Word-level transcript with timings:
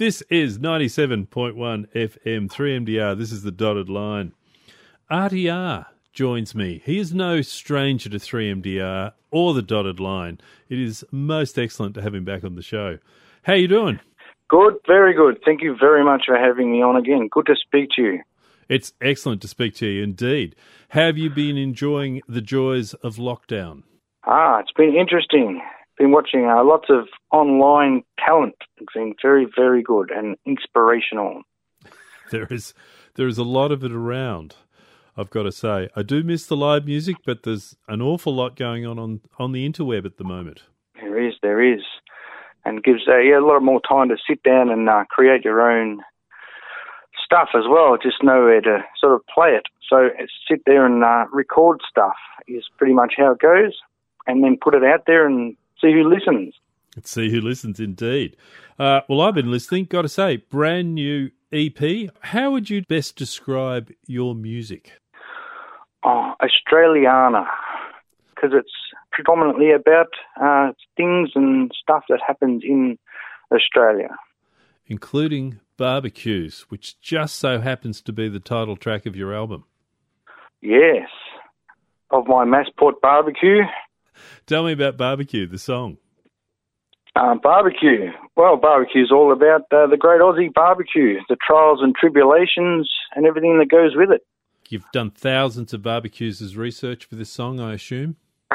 This 0.00 0.22
is 0.30 0.58
97.1 0.58 1.28
FM 1.58 2.48
3MDR. 2.48 3.18
This 3.18 3.30
is 3.30 3.42
the 3.42 3.50
dotted 3.50 3.90
line. 3.90 4.32
Artie 5.10 5.50
R 5.50 5.88
joins 6.14 6.54
me. 6.54 6.80
He 6.86 6.98
is 6.98 7.12
no 7.12 7.42
stranger 7.42 8.08
to 8.08 8.16
3MDR 8.16 9.12
or 9.30 9.52
the 9.52 9.60
dotted 9.60 10.00
line. 10.00 10.40
It 10.70 10.78
is 10.78 11.04
most 11.10 11.58
excellent 11.58 11.94
to 11.96 12.00
have 12.00 12.14
him 12.14 12.24
back 12.24 12.44
on 12.44 12.54
the 12.54 12.62
show. 12.62 12.96
How 13.42 13.52
are 13.52 13.56
you 13.56 13.68
doing? 13.68 14.00
Good, 14.48 14.76
very 14.86 15.12
good. 15.12 15.38
Thank 15.44 15.60
you 15.60 15.76
very 15.78 16.02
much 16.02 16.22
for 16.24 16.38
having 16.38 16.72
me 16.72 16.82
on 16.82 16.96
again. 16.96 17.28
Good 17.30 17.44
to 17.44 17.54
speak 17.54 17.90
to 17.96 18.02
you. 18.02 18.20
It's 18.70 18.94
excellent 19.02 19.42
to 19.42 19.48
speak 19.48 19.74
to 19.74 19.86
you 19.86 20.02
indeed. 20.02 20.56
Have 20.88 21.18
you 21.18 21.28
been 21.28 21.58
enjoying 21.58 22.22
the 22.26 22.40
joys 22.40 22.94
of 22.94 23.16
lockdown? 23.16 23.82
Ah, 24.24 24.60
it's 24.60 24.72
been 24.72 24.96
interesting. 24.96 25.60
Been 26.00 26.12
watching 26.12 26.46
uh, 26.46 26.64
lots 26.64 26.86
of 26.88 27.08
online 27.30 28.04
talent. 28.18 28.54
It's 28.78 28.94
been 28.94 29.14
very, 29.20 29.46
very 29.54 29.82
good 29.82 30.10
and 30.10 30.34
inspirational. 30.46 31.42
There 32.30 32.46
is 32.46 32.72
there 33.16 33.28
is 33.28 33.36
a 33.36 33.44
lot 33.44 33.70
of 33.70 33.84
it 33.84 33.92
around. 33.92 34.56
I've 35.14 35.28
got 35.28 35.42
to 35.42 35.52
say, 35.52 35.90
I 35.94 36.02
do 36.02 36.22
miss 36.22 36.46
the 36.46 36.56
live 36.56 36.86
music, 36.86 37.16
but 37.26 37.42
there's 37.42 37.76
an 37.86 38.00
awful 38.00 38.34
lot 38.34 38.56
going 38.56 38.86
on 38.86 38.98
on, 38.98 39.20
on 39.38 39.52
the 39.52 39.68
interweb 39.68 40.06
at 40.06 40.16
the 40.16 40.24
moment. 40.24 40.62
There 40.94 41.22
is, 41.22 41.34
there 41.42 41.60
is, 41.60 41.82
and 42.64 42.82
gives 42.82 43.02
uh, 43.06 43.18
yeah, 43.18 43.38
a 43.38 43.44
lot 43.44 43.56
of 43.56 43.62
more 43.62 43.82
time 43.86 44.08
to 44.08 44.16
sit 44.26 44.42
down 44.42 44.70
and 44.70 44.88
uh, 44.88 45.04
create 45.10 45.44
your 45.44 45.70
own 45.70 46.00
stuff 47.22 47.50
as 47.54 47.64
well. 47.68 47.98
Just 48.02 48.22
nowhere 48.22 48.62
to 48.62 48.78
sort 48.98 49.12
of 49.12 49.20
play 49.26 49.50
it. 49.50 49.64
So 49.86 50.08
sit 50.48 50.62
there 50.64 50.86
and 50.86 51.04
uh, 51.04 51.26
record 51.30 51.82
stuff 51.86 52.16
is 52.48 52.64
pretty 52.78 52.94
much 52.94 53.16
how 53.18 53.32
it 53.32 53.38
goes, 53.38 53.76
and 54.26 54.42
then 54.42 54.56
put 54.58 54.74
it 54.74 54.82
out 54.82 55.04
there 55.06 55.26
and 55.26 55.56
see 55.80 55.92
who 55.92 56.08
listens. 56.08 56.54
Let's 56.96 57.10
see 57.10 57.30
who 57.30 57.40
listens, 57.40 57.78
indeed. 57.78 58.36
Uh, 58.78 59.00
well, 59.08 59.20
I've 59.20 59.34
been 59.34 59.50
listening. 59.50 59.84
Got 59.84 60.02
to 60.02 60.08
say, 60.08 60.38
brand 60.38 60.94
new 60.94 61.30
EP. 61.52 62.10
How 62.20 62.50
would 62.50 62.70
you 62.70 62.82
best 62.82 63.16
describe 63.16 63.92
your 64.06 64.34
music? 64.34 64.92
Oh, 66.04 66.34
Australiana, 66.42 67.46
because 68.34 68.50
it's 68.54 68.72
predominantly 69.12 69.70
about 69.70 70.08
uh, 70.40 70.72
things 70.96 71.30
and 71.34 71.70
stuff 71.80 72.04
that 72.08 72.20
happens 72.26 72.62
in 72.64 72.98
Australia, 73.52 74.16
including 74.86 75.60
barbecues, 75.76 76.66
which 76.70 77.00
just 77.00 77.36
so 77.36 77.60
happens 77.60 78.00
to 78.02 78.12
be 78.12 78.28
the 78.28 78.40
title 78.40 78.76
track 78.76 79.06
of 79.06 79.14
your 79.14 79.34
album. 79.34 79.64
Yes, 80.62 81.08
of 82.10 82.26
my 82.26 82.44
Massport 82.44 83.00
barbecue. 83.02 83.62
Tell 84.46 84.64
me 84.64 84.72
about 84.72 84.96
barbecue, 84.96 85.46
the 85.46 85.58
song. 85.58 85.98
Uh, 87.16 87.34
barbecue. 87.34 88.10
Well, 88.36 88.56
barbecue 88.56 89.02
is 89.02 89.10
all 89.10 89.32
about 89.32 89.62
uh, 89.72 89.86
the 89.86 89.96
great 89.98 90.20
Aussie 90.20 90.52
barbecue, 90.52 91.18
the 91.28 91.36
trials 91.44 91.80
and 91.82 91.94
tribulations, 91.94 92.88
and 93.14 93.26
everything 93.26 93.58
that 93.58 93.68
goes 93.68 93.96
with 93.96 94.10
it. 94.10 94.22
You've 94.68 94.90
done 94.92 95.10
thousands 95.10 95.74
of 95.74 95.82
barbecues 95.82 96.40
as 96.40 96.56
research 96.56 97.04
for 97.04 97.16
this 97.16 97.30
song, 97.30 97.58
I 97.58 97.74
assume. 97.74 98.16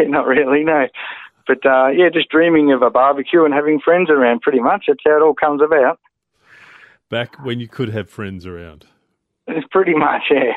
Not 0.00 0.26
really, 0.26 0.64
no. 0.64 0.88
But 1.46 1.64
uh, 1.64 1.88
yeah, 1.88 2.08
just 2.12 2.28
dreaming 2.28 2.72
of 2.72 2.82
a 2.82 2.90
barbecue 2.90 3.44
and 3.44 3.54
having 3.54 3.78
friends 3.78 4.10
around. 4.10 4.40
Pretty 4.40 4.60
much, 4.60 4.84
that's 4.88 4.98
how 5.06 5.16
it 5.16 5.22
all 5.22 5.34
comes 5.34 5.62
about. 5.62 6.00
Back 7.08 7.42
when 7.44 7.60
you 7.60 7.68
could 7.68 7.90
have 7.90 8.10
friends 8.10 8.44
around. 8.44 8.86
It's 9.46 9.66
pretty 9.70 9.94
much, 9.94 10.22
yeah. 10.30 10.52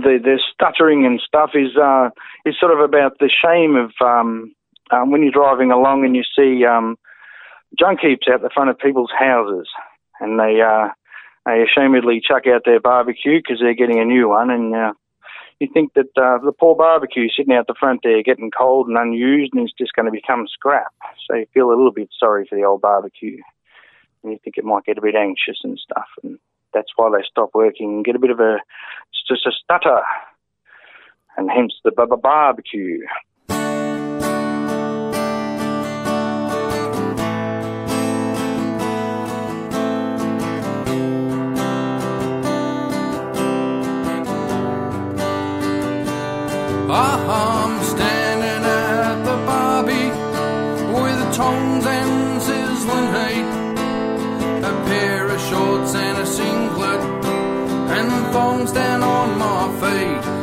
The 0.00 0.18
the 0.22 0.40
stuttering 0.52 1.06
and 1.06 1.20
stuff 1.20 1.50
is 1.54 1.76
uh, 1.76 2.10
is 2.44 2.54
sort 2.58 2.72
of 2.72 2.80
about 2.80 3.18
the 3.18 3.30
shame 3.30 3.76
of 3.76 3.92
um, 4.04 4.54
um, 4.90 5.10
when 5.10 5.22
you're 5.22 5.32
driving 5.32 5.70
along 5.70 6.04
and 6.04 6.16
you 6.16 6.22
see 6.36 6.64
um, 6.64 6.96
junk 7.78 8.00
heaps 8.00 8.26
out 8.32 8.42
the 8.42 8.50
front 8.52 8.70
of 8.70 8.78
people's 8.78 9.12
houses, 9.16 9.68
and 10.20 10.38
they 10.38 10.60
uh, 10.60 10.88
they 11.46 11.64
ashamedly 11.64 12.20
chuck 12.22 12.46
out 12.46 12.62
their 12.64 12.80
barbecue 12.80 13.38
because 13.38 13.58
they're 13.60 13.74
getting 13.74 14.00
a 14.00 14.04
new 14.04 14.28
one, 14.28 14.50
and 14.50 14.74
uh, 14.74 14.92
you 15.60 15.68
think 15.72 15.94
that 15.94 16.10
uh, 16.16 16.38
the 16.44 16.52
poor 16.52 16.76
barbecue 16.76 17.28
sitting 17.36 17.54
out 17.54 17.66
the 17.66 17.74
front 17.78 18.00
there 18.02 18.22
getting 18.22 18.50
cold 18.50 18.88
and 18.88 18.96
unused 18.96 19.52
and 19.54 19.64
it's 19.64 19.76
just 19.76 19.92
going 19.92 20.06
to 20.06 20.12
become 20.12 20.46
scrap. 20.46 20.92
So 21.28 21.36
you 21.36 21.46
feel 21.52 21.68
a 21.68 21.76
little 21.76 21.92
bit 21.92 22.10
sorry 22.18 22.46
for 22.48 22.56
the 22.56 22.64
old 22.64 22.80
barbecue, 22.80 23.38
and 24.22 24.32
you 24.32 24.38
think 24.42 24.56
it 24.56 24.64
might 24.64 24.84
get 24.84 24.98
a 24.98 25.02
bit 25.02 25.14
anxious 25.14 25.58
and 25.64 25.78
stuff, 25.78 26.08
and 26.22 26.38
that's 26.72 26.92
why 26.96 27.10
they 27.10 27.24
stop 27.28 27.50
working 27.54 27.88
and 27.90 28.04
get 28.04 28.16
a 28.16 28.18
bit 28.18 28.30
of 28.30 28.40
a 28.40 28.58
just 29.28 29.46
a 29.46 29.52
stutter, 29.52 30.02
and 31.36 31.50
hence 31.50 31.74
the 31.84 31.92
barbecue. 32.16 33.00
Shorts 56.38 57.04
and 57.98 58.32
thongs 58.32 58.72
down 58.72 59.02
on 59.02 59.38
my 59.38 59.64
feet. 59.80 60.37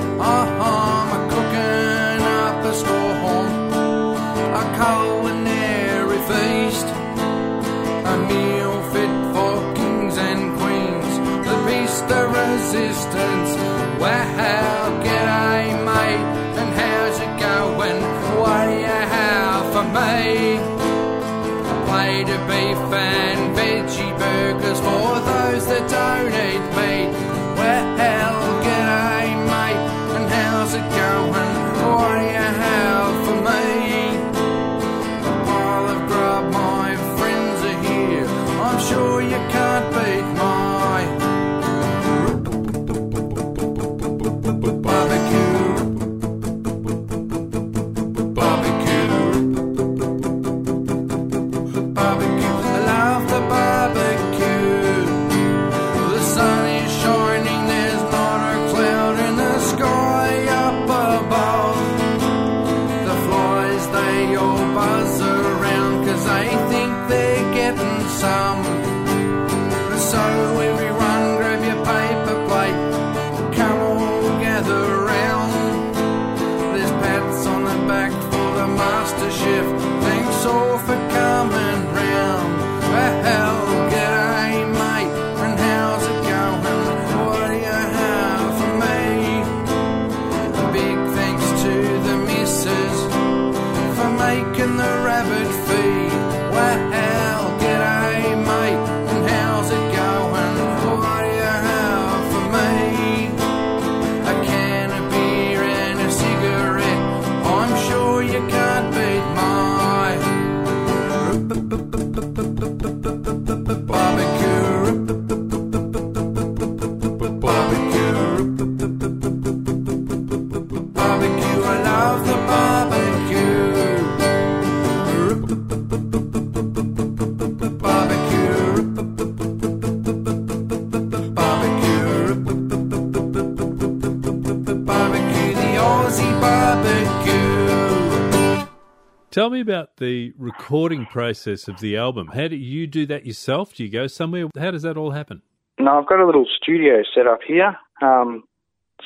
Tell 139.35 139.49
me 139.49 139.59
about 139.59 139.97
the 139.97 140.31
recording 140.37 141.05
process 141.07 141.67
of 141.67 141.81
the 141.81 141.97
album. 141.97 142.29
How 142.33 142.47
do 142.47 142.55
you 142.55 142.87
do 142.87 143.05
that 143.07 143.25
yourself? 143.25 143.73
Do 143.73 143.83
you 143.83 143.89
go 143.89 144.07
somewhere? 144.07 144.47
How 144.57 144.71
does 144.71 144.83
that 144.83 144.95
all 144.95 145.11
happen? 145.11 145.41
No, 145.77 145.99
I've 145.99 146.07
got 146.07 146.21
a 146.21 146.25
little 146.25 146.45
studio 146.55 147.03
set 147.13 147.27
up 147.27 147.39
here. 147.45 147.75
Um, 148.01 148.45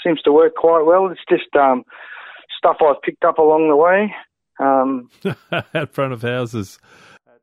seems 0.04 0.22
to 0.22 0.32
work 0.32 0.54
quite 0.54 0.84
well. 0.86 1.08
It's 1.08 1.20
just 1.28 1.56
um, 1.56 1.84
stuff 2.56 2.78
I've 2.80 3.02
picked 3.02 3.26
up 3.26 3.40
along 3.40 3.70
the 3.70 3.76
way. 3.76 4.14
Um, 4.60 5.10
Out 5.74 5.96
front 5.96 6.14
of 6.14 6.22
houses. 6.22 6.78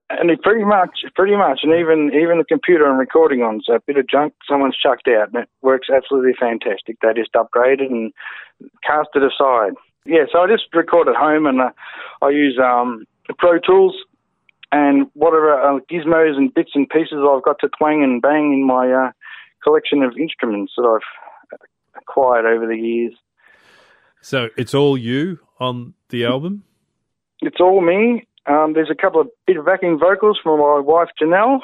and 0.09 0.31
it 0.31 0.41
pretty 0.45 0.65
much, 0.65 1.01
pretty 1.17 1.35
much, 1.35 1.63
and 1.65 1.73
even 1.75 2.13
even 2.15 2.39
the 2.39 2.45
computer 2.49 2.87
I'm 2.87 2.99
recording 2.99 3.43
on 3.43 3.57
is 3.57 3.69
a 3.69 3.81
bit 3.85 3.97
of 3.97 4.09
junk 4.09 4.35
someone's 4.49 4.77
chucked 4.81 5.09
out, 5.09 5.33
and 5.33 5.43
it 5.43 5.49
works 5.61 5.89
absolutely 5.93 6.35
fantastic. 6.39 6.99
They 7.03 7.15
just 7.17 7.35
upgrade 7.35 7.81
it 7.81 7.91
and 7.91 8.13
cast 8.87 9.09
it 9.17 9.25
aside. 9.25 9.73
Yeah, 10.07 10.25
so 10.33 10.41
I 10.41 10.47
just 10.47 10.65
record 10.75 11.09
at 11.09 11.17
home, 11.17 11.47
and 11.47 11.61
uh, 11.61 11.71
I 12.23 12.31
use 12.31 12.59
um, 12.63 13.07
Pro 13.39 13.59
Tools 13.59 13.95
and 14.73 15.07
whatever 15.15 15.61
uh, 15.61 15.81
gizmos 15.91 16.37
and 16.37 16.53
bits 16.53 16.71
and 16.75 16.89
pieces 16.89 17.19
I've 17.19 17.43
got 17.43 17.59
to 17.61 17.69
twang 17.79 18.03
and 18.03 18.21
bang 18.21 18.53
in 18.53 18.67
my 18.67 18.91
uh, 18.91 19.11
collection 19.63 20.03
of 20.03 20.17
instruments 20.19 20.73
that 20.77 20.85
I've 20.85 21.59
acquired 21.97 22.47
over 22.47 22.67
the 22.67 22.77
years. 22.77 23.15
So 24.21 24.49
it's 24.57 24.75
all 24.75 24.99
you 24.99 25.41
on 25.61 25.95
the 26.09 26.25
album? 26.25 26.65
It's 27.43 27.61
all 27.61 27.81
me. 27.81 28.27
Um, 28.47 28.73
there's 28.75 28.91
a 28.91 28.95
couple 28.95 29.21
of 29.21 29.29
bit 29.47 29.57
of 29.57 29.67
backing 29.67 29.99
vocals 29.99 30.39
from 30.43 30.61
my 30.61 30.81
wife 30.81 31.09
Janelle. 31.21 31.61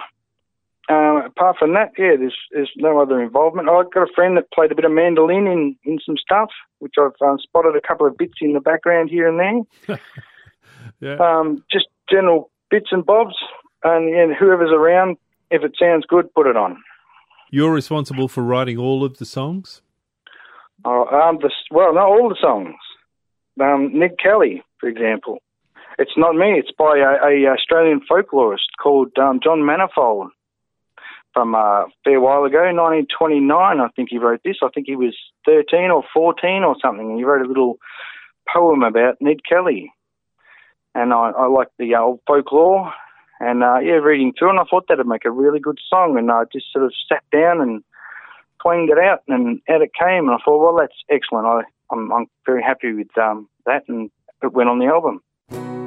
Uh, 0.90 1.25
apart 1.26 1.56
from 1.58 1.75
that, 1.75 1.93
yeah, 1.96 2.17
there's 2.19 2.37
there's 2.50 2.73
no 2.76 3.00
other 3.00 3.23
involvement. 3.23 3.69
I've 3.69 3.93
got 3.93 4.02
a 4.02 4.12
friend 4.14 4.37
that 4.37 4.50
played 4.52 4.73
a 4.73 4.75
bit 4.75 4.84
of 4.84 4.90
mandolin 4.90 5.46
in, 5.46 5.76
in 5.84 5.99
some 6.05 6.17
stuff, 6.17 6.50
which 6.81 6.94
I've 7.00 7.12
um, 7.26 7.38
spotted 7.40 7.76
a 7.76 7.87
couple 7.87 8.06
of 8.06 8.17
bits 8.17 8.34
in 8.40 8.52
the 8.52 8.61
background 8.61 9.11
here 9.11 9.29
and 9.29 9.67
there. 9.88 9.99
Yeah. 11.00 11.17
Um, 11.17 11.64
just 11.70 11.87
general 12.08 12.50
bits 12.70 12.88
and 12.93 13.05
bobs, 13.05 13.34
and 13.82 14.08
yeah, 14.08 14.34
whoever's 14.38 14.70
around, 14.73 15.17
if 15.50 15.62
it 15.64 15.76
sounds 15.79 16.05
good, 16.08 16.32
put 16.32 16.46
it 16.46 16.56
on. 16.56 16.76
You're 17.50 17.73
responsible 17.73 18.29
for 18.29 18.43
writing 18.43 18.79
all 18.79 19.05
of 19.05 19.19
the 19.19 19.25
songs? 19.25 19.82
Uh, 20.84 21.02
um, 21.02 21.38
the, 21.40 21.50
well, 21.70 21.93
not 21.93 22.06
all 22.06 22.29
the 22.29 22.38
songs. 22.40 22.76
Um, 23.61 23.90
Ned 23.99 24.12
Kelly, 24.23 24.62
for 24.81 24.88
example. 24.88 25.38
It's 25.99 26.17
not 26.17 26.34
me. 26.34 26.58
It's 26.58 26.73
by 26.76 26.96
a, 26.99 27.46
a 27.46 27.52
Australian 27.52 28.00
folklorist 28.11 28.70
called 28.82 29.11
um, 29.19 29.40
John 29.43 29.67
Manifold 29.67 30.31
from 31.32 31.55
uh, 31.55 31.58
a 31.58 31.87
fair 32.05 32.20
while 32.20 32.44
ago, 32.44 32.58
1929. 32.58 33.81
I 33.81 33.88
think 33.94 34.11
he 34.11 34.19
wrote 34.19 34.40
this. 34.44 34.56
I 34.62 34.69
think 34.75 34.87
he 34.87 34.96
was 34.96 35.17
13 35.46 35.90
or 35.90 36.05
14 36.12 36.62
or 36.62 36.76
something. 36.82 37.11
And 37.11 37.19
he 37.19 37.25
wrote 37.25 37.44
a 37.44 37.49
little 37.49 37.79
poem 38.52 38.82
about 38.82 39.17
Ned 39.20 39.38
Kelly. 39.49 39.93
And 40.94 41.12
I, 41.12 41.31
I 41.31 41.46
like 41.46 41.69
the 41.79 41.94
old 41.96 42.20
folklore. 42.26 42.93
And 43.40 43.64
uh, 43.64 43.79
yeah, 43.81 43.94
reading 43.94 44.32
through, 44.38 44.50
and 44.50 44.61
I 44.61 44.64
thought 44.70 44.87
that'd 44.88 45.06
make 45.06 45.25
a 45.25 45.31
really 45.31 45.58
good 45.58 45.79
song. 45.88 46.17
And 46.17 46.31
I 46.31 46.44
just 46.52 46.67
sort 46.73 46.84
of 46.84 46.93
sat 47.08 47.25
down 47.32 47.61
and 47.61 47.82
twanged 48.62 48.93
it 48.93 48.99
out, 48.99 49.23
and 49.26 49.61
out 49.69 49.82
it 49.82 49.90
came. 49.99 50.29
And 50.29 50.31
I 50.31 50.38
thought, 50.44 50.62
well, 50.62 50.76
that's 50.79 50.94
excellent. 51.11 51.46
I, 51.46 51.62
I'm, 51.90 52.12
I'm 52.12 52.26
very 52.46 52.62
happy 52.62 52.93
with 52.93 53.19
um, 53.19 53.49
that, 53.67 53.82
and 53.88 54.11
it 54.43 54.52
went 54.52 54.69
on 54.69 54.79
the 54.79 54.87
album. 54.87 55.81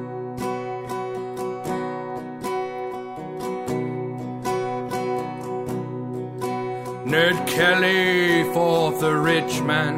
Ned 7.16 7.48
Kelly 7.48 8.44
for 8.54 8.92
the 8.92 9.16
rich 9.16 9.62
man 9.62 9.96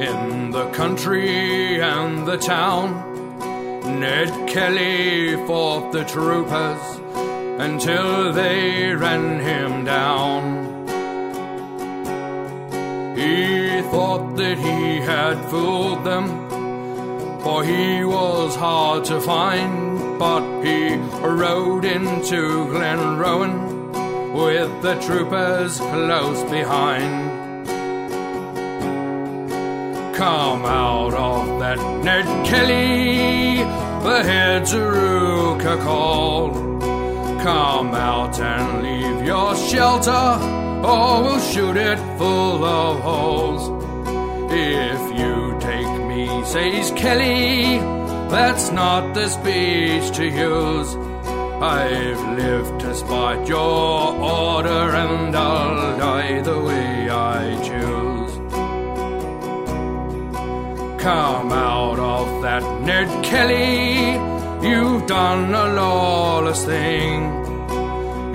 in 0.00 0.52
the 0.52 0.70
country 0.70 1.80
and 1.80 2.24
the 2.28 2.36
town. 2.36 2.88
Ned 3.98 4.30
Kelly 4.48 5.34
fought 5.48 5.90
the 5.90 6.04
troopers 6.04 6.84
until 7.58 8.32
they 8.32 8.94
ran 8.94 9.40
him 9.40 9.84
down. 9.84 10.42
He 13.16 13.82
thought 13.90 14.36
that 14.36 14.56
he 14.56 15.00
had 15.00 15.36
fooled 15.50 16.04
them, 16.04 16.26
for 17.42 17.64
he 17.64 18.04
was 18.04 18.54
hard 18.54 19.04
to 19.06 19.20
find, 19.20 20.20
but 20.20 20.62
he 20.62 20.94
rode 21.20 21.84
into 21.84 22.66
Glenrowan 22.72 23.73
with 24.34 24.82
the 24.82 24.94
troopers 24.96 25.78
close 25.78 26.42
behind. 26.50 27.68
Come 30.16 30.64
out 30.64 31.14
of 31.14 31.60
that 31.60 31.78
Ned 32.04 32.26
Kelly, 32.44 33.58
the 34.02 34.22
head 34.24 34.62
Zaruka 34.62 35.80
called. 35.84 36.54
Come 37.42 37.94
out 37.94 38.40
and 38.40 38.82
leave 38.82 39.24
your 39.24 39.54
shelter, 39.54 40.10
or 40.10 41.22
we'll 41.22 41.40
shoot 41.40 41.76
it 41.76 41.98
full 42.18 42.64
of 42.64 43.00
holes. 43.00 43.64
If 44.52 45.18
you 45.18 45.56
take 45.60 45.94
me, 46.08 46.44
says 46.44 46.90
Kelly, 46.96 47.78
that's 48.30 48.72
not 48.72 49.14
the 49.14 49.28
speech 49.28 50.16
to 50.16 50.24
use. 50.26 51.03
I've 51.64 52.22
lived 52.36 52.80
to 52.80 52.94
spite 52.94 53.48
your 53.48 54.14
order, 54.22 54.84
and 55.02 55.34
I'll 55.34 55.96
die 55.96 56.42
the 56.42 56.60
way 56.60 57.08
I 57.08 57.40
choose. 57.68 58.32
Come 61.02 61.52
out 61.52 61.98
of 61.98 62.42
that 62.42 62.64
Ned 62.82 63.08
Kelly, 63.24 64.12
you've 64.68 65.06
done 65.06 65.54
a 65.54 65.66
lawless 65.72 66.66
thing. 66.66 67.32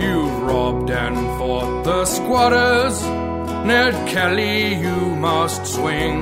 You've 0.01 0.37
robbed 0.41 0.89
and 0.89 1.17
fought 1.37 1.83
the 1.83 2.05
squatters, 2.05 2.97
Ned 3.69 3.93
Kelly, 4.07 4.73
you 4.73 4.99
must 5.27 5.67
swing. 5.67 6.17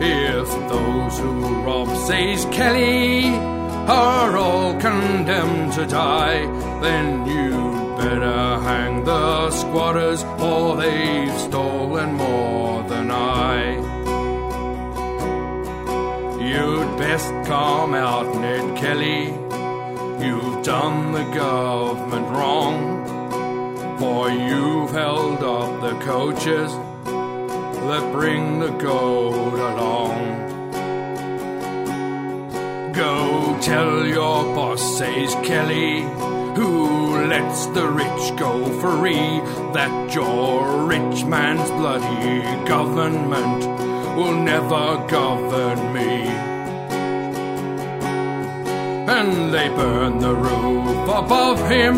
If 0.00 0.48
those 0.68 1.18
who 1.20 1.62
rob 1.62 1.88
says 2.08 2.44
Kelly 2.46 3.57
are 3.88 4.36
all 4.36 4.74
condemned 4.78 5.72
to 5.72 5.86
die, 5.86 6.40
then 6.82 7.24
you'd 7.26 7.96
better 7.96 8.60
hang 8.60 9.02
the 9.04 9.50
squatters, 9.50 10.22
for 10.36 10.76
they've 10.76 11.40
stolen 11.40 12.12
more 12.14 12.82
than 12.82 13.10
I. 13.10 13.76
You'd 16.38 16.98
best 16.98 17.32
come 17.46 17.94
out, 17.94 18.26
Ned 18.36 18.76
Kelly. 18.76 19.28
You've 20.24 20.62
done 20.62 21.12
the 21.12 21.24
government 21.34 22.28
wrong, 22.28 23.98
for 23.98 24.30
you've 24.30 24.90
held 24.90 25.42
up 25.42 25.80
the 25.80 25.98
coaches 26.04 26.72
that 27.04 28.12
bring 28.12 28.60
the 28.60 28.70
gold 28.72 29.54
along. 29.54 30.47
Go 32.98 33.56
tell 33.60 34.04
your 34.04 34.42
boss, 34.56 34.98
says 34.98 35.32
Kelly, 35.46 36.00
who 36.56 37.28
lets 37.28 37.66
the 37.66 37.86
rich 37.86 38.36
go 38.36 38.64
free, 38.80 39.40
that 39.72 40.12
your 40.12 40.84
rich 40.84 41.24
man's 41.24 41.70
bloody 41.70 42.40
government 42.66 43.64
will 44.16 44.34
never 44.42 45.06
govern 45.06 45.92
me. 45.92 46.26
And 49.16 49.54
they 49.54 49.68
burn 49.68 50.18
the 50.18 50.34
roof 50.34 51.08
above 51.08 51.70
him, 51.70 51.96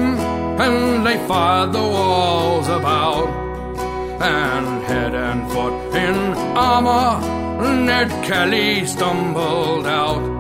and 0.61 1.07
they 1.07 1.17
fire 1.27 1.67
the 1.67 1.79
walls 1.79 2.69
about, 2.69 3.29
and 4.21 4.85
head 4.85 5.15
and 5.15 5.51
foot 5.51 5.95
in 5.95 6.17
armor, 6.59 7.87
Ned 7.87 8.11
Kelly 8.27 8.85
stumbled 8.85 9.87
out. 9.87 10.40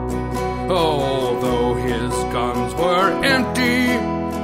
Although 0.70 1.74
his 1.74 2.12
guns 2.32 2.72
were 2.74 3.10
empty, 3.24 3.90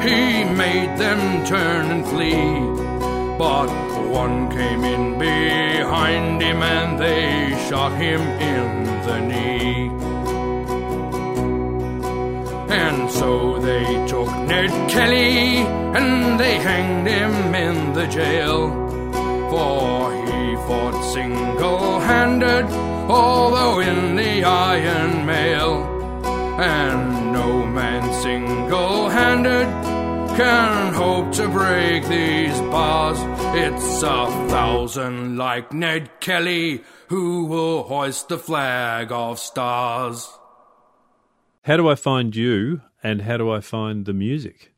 he 0.02 0.42
made 0.42 0.98
them 0.98 1.46
turn 1.46 1.86
and 1.92 2.04
flee. 2.04 2.58
But 3.38 3.68
one 4.10 4.50
came 4.50 4.82
in 4.82 5.20
behind 5.20 6.42
him 6.42 6.62
and 6.64 6.98
they 6.98 7.50
shot 7.68 7.92
him 7.92 8.20
in 8.20 8.84
the 9.06 9.20
knee. 9.20 9.90
And 12.74 13.08
so 13.08 13.60
they 13.60 13.84
took 14.08 14.28
Ned 14.48 14.90
Kelly 14.90 15.58
and 15.98 16.40
they 16.40 16.56
hanged 16.56 17.06
him 17.06 17.54
in 17.54 17.92
the 17.92 18.08
jail. 18.08 18.68
For 19.50 20.12
he 20.26 20.56
fought 20.66 21.00
single 21.04 22.00
handed, 22.00 22.66
although 23.08 23.78
in 23.78 24.16
the 24.16 24.42
iron 24.42 25.24
mail 25.24 25.95
and 26.58 27.32
no 27.32 27.66
man 27.66 28.02
single 28.22 29.08
handed 29.08 29.66
can 30.36 30.94
hope 30.94 31.32
to 31.32 31.48
break 31.48 32.06
these 32.06 32.60
bars. 32.62 33.18
It's 33.54 34.02
a 34.02 34.26
thousand 34.48 35.36
like 35.36 35.72
Ned 35.72 36.20
Kelly 36.20 36.82
who 37.08 37.44
will 37.46 37.84
hoist 37.84 38.28
the 38.28 38.38
flag 38.38 39.12
of 39.12 39.38
stars. 39.38 40.28
How 41.62 41.76
do 41.76 41.88
I 41.88 41.94
find 41.94 42.34
you 42.34 42.80
and 43.02 43.22
how 43.22 43.36
do 43.36 43.50
I 43.50 43.60
find 43.60 44.06
the 44.06 44.12
music? 44.12 44.72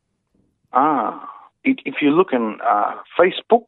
Ah, 0.73 1.29
it, 1.63 1.79
if 1.85 1.95
you 2.01 2.11
look 2.11 2.33
in 2.33 2.57
uh, 2.65 2.95
Facebook, 3.17 3.67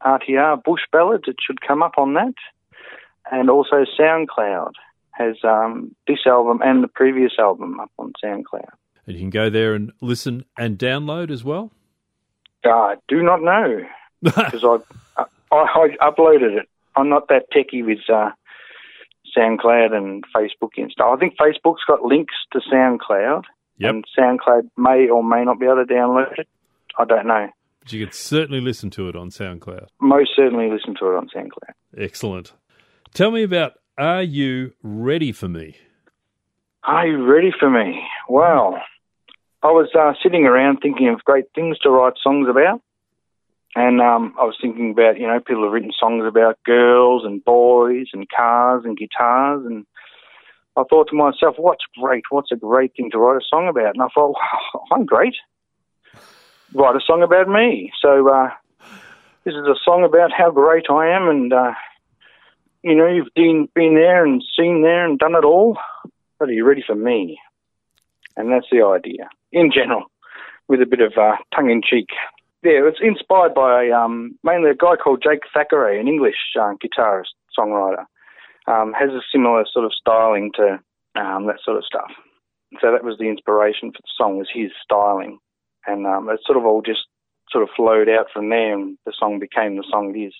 Artie 0.00 0.36
R 0.36 0.56
Bush 0.56 0.82
Ballads, 0.92 1.24
it 1.26 1.36
should 1.46 1.60
come 1.60 1.82
up 1.82 1.94
on 1.98 2.14
that. 2.14 2.34
And 3.30 3.48
also 3.50 3.84
SoundCloud 3.98 4.72
has 5.20 5.36
um, 5.44 5.94
this 6.08 6.20
album 6.26 6.60
and 6.64 6.82
the 6.82 6.88
previous 6.88 7.32
album 7.38 7.78
up 7.78 7.90
on 7.98 8.12
SoundCloud. 8.24 8.64
And 9.06 9.14
you 9.16 9.20
can 9.22 9.30
go 9.30 9.50
there 9.50 9.74
and 9.74 9.92
listen 10.00 10.44
and 10.58 10.78
download 10.78 11.30
as 11.30 11.44
well? 11.44 11.70
I 12.64 12.96
do 13.08 13.22
not 13.22 13.42
know 13.42 13.80
because 14.22 14.64
I, 14.64 14.78
I, 15.16 15.24
I 15.52 15.88
uploaded 16.10 16.58
it. 16.58 16.68
I'm 16.96 17.08
not 17.08 17.28
that 17.28 17.44
techie 17.54 17.84
with 17.84 17.98
uh, 18.12 18.30
SoundCloud 19.36 19.92
and 19.92 20.24
Facebook 20.34 20.70
and 20.76 20.90
stuff. 20.90 21.10
I 21.14 21.16
think 21.18 21.36
Facebook's 21.38 21.84
got 21.86 22.02
links 22.02 22.34
to 22.52 22.60
SoundCloud, 22.72 23.44
Yep. 23.78 23.90
and 23.94 24.04
SoundCloud 24.18 24.68
may 24.76 25.08
or 25.08 25.22
may 25.24 25.44
not 25.44 25.58
be 25.58 25.66
able 25.66 25.84
to 25.86 25.92
download 25.92 26.38
it. 26.38 26.48
I 26.98 27.04
don't 27.04 27.26
know. 27.26 27.48
But 27.80 27.92
you 27.92 28.04
could 28.04 28.14
certainly 28.14 28.60
listen 28.60 28.90
to 28.90 29.08
it 29.08 29.16
on 29.16 29.30
SoundCloud. 29.30 29.86
Most 30.00 30.30
certainly 30.36 30.68
listen 30.70 30.94
to 30.96 31.06
it 31.06 31.16
on 31.16 31.28
SoundCloud. 31.34 31.72
Excellent. 31.96 32.52
Tell 33.14 33.30
me 33.30 33.42
about 33.42 33.72
Are 34.00 34.22
You 34.22 34.72
Ready 34.82 35.30
for 35.30 35.46
Me? 35.46 35.76
Are 36.84 37.06
you 37.06 37.22
ready 37.22 37.50
for 37.60 37.68
me? 37.68 38.00
Well, 38.30 38.80
I 39.62 39.66
was 39.66 39.90
uh, 39.94 40.14
sitting 40.22 40.46
around 40.46 40.78
thinking 40.78 41.10
of 41.10 41.22
great 41.22 41.44
things 41.54 41.78
to 41.80 41.90
write 41.90 42.14
songs 42.22 42.48
about. 42.48 42.80
And 43.76 44.00
um, 44.00 44.34
I 44.40 44.44
was 44.44 44.56
thinking 44.58 44.92
about, 44.92 45.20
you 45.20 45.26
know, 45.26 45.38
people 45.38 45.64
have 45.64 45.72
written 45.74 45.92
songs 46.00 46.24
about 46.26 46.56
girls 46.64 47.26
and 47.26 47.44
boys 47.44 48.06
and 48.14 48.26
cars 48.34 48.84
and 48.86 48.96
guitars. 48.96 49.66
And 49.66 49.84
I 50.78 50.84
thought 50.88 51.08
to 51.10 51.14
myself, 51.14 51.56
what's 51.58 51.84
great? 52.00 52.24
What's 52.30 52.52
a 52.52 52.56
great 52.56 52.94
thing 52.96 53.10
to 53.10 53.18
write 53.18 53.42
a 53.42 53.44
song 53.46 53.68
about? 53.68 53.92
And 53.96 54.02
I 54.02 54.08
thought, 54.14 54.30
wow, 54.30 54.84
I'm 54.92 55.04
great. 55.04 55.34
Write 56.72 56.96
a 56.96 57.04
song 57.06 57.22
about 57.22 57.50
me. 57.50 57.92
So 58.00 58.32
uh, 58.32 58.48
this 59.44 59.52
is 59.52 59.66
a 59.66 59.76
song 59.84 60.04
about 60.04 60.30
how 60.32 60.50
great 60.50 60.86
I 60.88 61.08
am. 61.14 61.28
And, 61.28 61.52
uh, 61.52 61.72
you 62.82 62.94
know, 62.94 63.06
you've 63.06 63.34
been, 63.34 63.68
been 63.74 63.94
there 63.94 64.24
and 64.24 64.42
seen 64.58 64.82
there 64.82 65.04
and 65.04 65.18
done 65.18 65.34
it 65.34 65.44
all. 65.44 65.76
But 66.38 66.48
are 66.48 66.52
you 66.52 66.64
ready 66.64 66.82
for 66.86 66.94
me? 66.94 67.38
And 68.36 68.50
that's 68.50 68.66
the 68.70 68.82
idea, 68.82 69.28
in 69.52 69.70
general, 69.72 70.04
with 70.68 70.80
a 70.80 70.86
bit 70.86 71.00
of 71.00 71.12
uh, 71.18 71.36
tongue 71.54 71.70
in 71.70 71.82
cheek. 71.82 72.08
Yeah, 72.62 72.86
it's 72.86 73.00
inspired 73.02 73.54
by 73.54 73.90
um, 73.90 74.38
mainly 74.44 74.70
a 74.70 74.74
guy 74.74 74.96
called 74.96 75.22
Jake 75.22 75.42
Thackray, 75.54 75.98
an 76.00 76.08
English 76.08 76.36
uh, 76.58 76.74
guitarist, 76.82 77.34
songwriter. 77.58 78.04
Um, 78.66 78.92
has 78.92 79.10
a 79.10 79.20
similar 79.32 79.64
sort 79.72 79.84
of 79.84 79.92
styling 79.94 80.52
to 80.56 80.78
um, 81.20 81.46
that 81.46 81.58
sort 81.64 81.78
of 81.78 81.84
stuff. 81.84 82.10
So 82.80 82.92
that 82.92 83.02
was 83.02 83.18
the 83.18 83.28
inspiration 83.28 83.90
for 83.90 83.98
the 83.98 84.08
song, 84.16 84.38
was 84.38 84.48
his 84.52 84.70
styling. 84.84 85.38
And 85.86 86.06
um, 86.06 86.28
it 86.28 86.40
sort 86.44 86.58
of 86.58 86.64
all 86.64 86.82
just 86.82 87.00
sort 87.50 87.64
of 87.64 87.70
flowed 87.74 88.08
out 88.08 88.26
from 88.32 88.48
there, 88.48 88.74
and 88.74 88.96
the 89.06 89.12
song 89.18 89.40
became 89.40 89.76
the 89.76 89.84
song 89.90 90.14
it 90.14 90.18
is. 90.18 90.34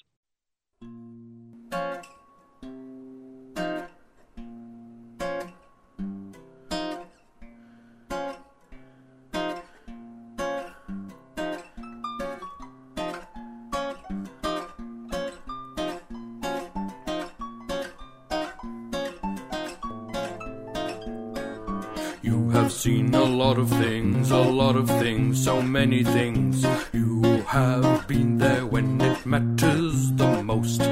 You 22.22 22.50
have 22.50 22.70
seen 22.70 23.14
a 23.14 23.24
lot 23.24 23.58
of 23.58 23.70
things, 23.70 24.30
a 24.30 24.36
lot 24.36 24.76
of 24.76 24.88
things, 24.88 25.42
so 25.42 25.62
many 25.62 26.04
things. 26.04 26.66
You 26.92 27.22
have 27.46 28.06
been 28.06 28.36
there 28.36 28.66
when 28.66 29.00
it 29.00 29.24
matters 29.24 30.12
the 30.12 30.42
most. 30.42 30.82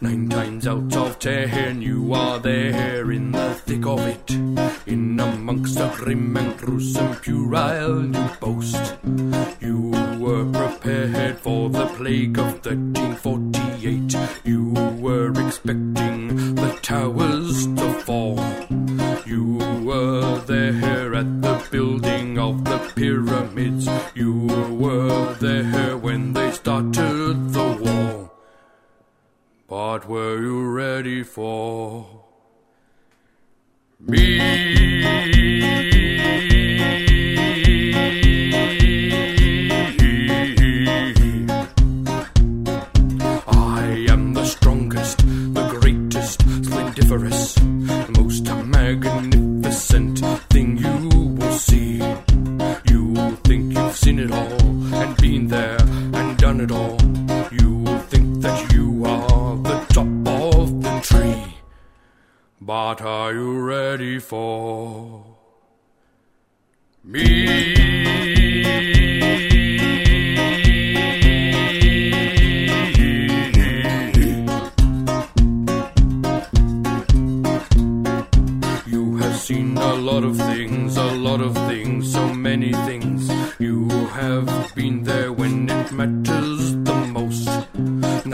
Nine 0.00 0.28
times 0.30 0.66
out 0.66 0.96
of 0.96 1.18
ten, 1.18 1.82
you 1.82 2.14
are 2.14 2.38
there 2.38 3.12
in 3.12 3.32
the 3.32 3.54
thick 3.66 3.84
of 3.84 4.00
it. 4.00 4.30
In 4.86 5.20
amongst 5.20 5.74
the 5.74 5.88
grim 5.90 6.36
and 6.36 6.56
gruesome 6.56 7.16
puerile 7.16 8.06
you 8.06 8.35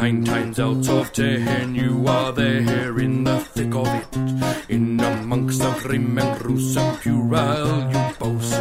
Nine 0.03 0.25
times 0.25 0.59
out 0.59 0.89
of 0.89 1.13
ten, 1.13 1.77
you 1.77 2.09
are 2.09 2.33
there 2.33 2.99
in 2.99 3.23
the 3.23 3.39
thick 3.39 3.73
of 3.73 3.87
it. 3.87 4.69
In 4.69 4.99
amongst 4.99 5.61
the 5.61 5.71
grim 5.79 6.19
and 6.19 6.41
gruesome 6.41 6.97
puerile 6.97 7.89
you 7.93 8.15
boast. 8.19 8.61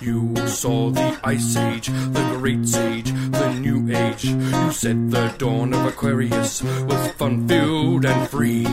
You 0.00 0.34
saw 0.48 0.88
the 0.88 1.20
Ice 1.24 1.56
Age, 1.58 1.88
the 1.88 2.36
Great 2.38 2.66
Sage, 2.66 3.12
the 3.12 3.52
New 3.60 3.94
Age. 3.94 4.24
You 4.24 4.72
said 4.72 5.10
the 5.10 5.34
dawn 5.36 5.74
of 5.74 5.84
Aquarius 5.84 6.62
was 6.62 7.12
fun 7.18 7.46
filled 7.46 8.06
and 8.06 8.30
free. 8.30 8.66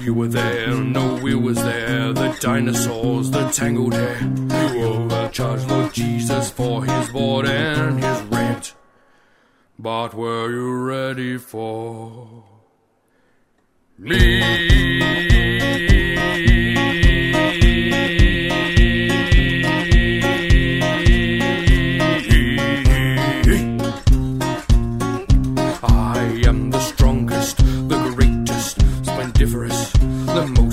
You 0.00 0.14
were 0.14 0.28
there, 0.28 0.76
no 0.76 1.16
wheel 1.16 1.40
was 1.40 1.56
there, 1.56 2.12
the 2.12 2.38
dinosaurs, 2.38 3.32
the 3.32 3.48
tangled 3.48 3.94
hair. 3.94 4.20
You 4.76 4.84
overcharged 4.84 5.68
Lord 5.68 5.92
Jesus 5.92 6.50
for 6.50 6.84
his 6.84 7.08
board 7.08 7.46
and 7.46 7.98
his. 7.98 8.25
But 9.78 10.14
were 10.14 10.50
you 10.50 10.72
ready 10.74 11.36
for 11.36 12.44
me? 13.98 14.40
I 25.82 26.42
am 26.46 26.70
the 26.70 26.80
strongest, 26.80 27.58
the 27.58 28.12
greatest, 28.14 28.80
splendiferous, 29.04 29.92
the 29.92 30.46
most 30.58 30.65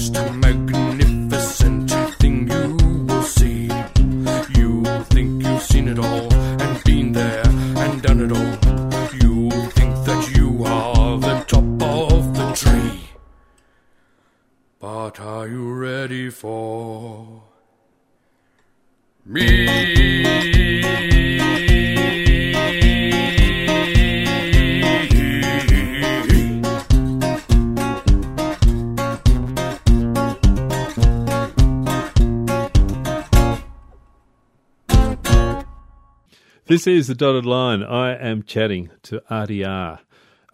This 36.73 36.87
is 36.87 37.05
the 37.05 37.13
dotted 37.13 37.45
line. 37.45 37.83
I 37.83 38.15
am 38.15 38.41
chatting 38.41 38.89
to 39.03 39.21
Artie 39.29 39.63
R 39.63 39.99